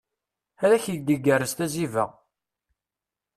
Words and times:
Ad 0.63 0.71
ak-d-igerrez 0.75 1.51
tazziba. 1.53 2.05